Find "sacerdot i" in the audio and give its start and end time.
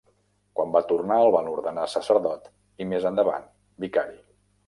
1.91-2.87